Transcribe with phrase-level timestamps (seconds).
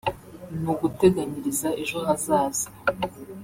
[0.61, 2.67] ni uguteganyiriza ejo hazaza